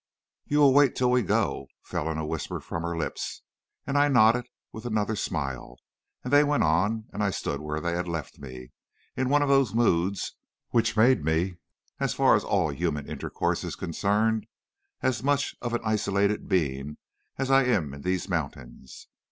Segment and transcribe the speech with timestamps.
[0.47, 3.43] "'You will wait till we go?' fell in a whisper from her lips;
[3.85, 5.77] and I nodded with another smile,
[6.23, 8.71] and they went on and I stood where they had left me,
[9.15, 10.33] in one of those moods
[10.69, 11.57] which made me,
[11.99, 14.47] as far as all human intercourse is concerned,
[15.03, 16.97] as much of an isolated being
[17.37, 19.07] as I am in these mountains.